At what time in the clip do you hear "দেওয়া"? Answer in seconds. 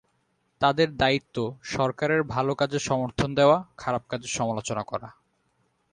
3.35-3.57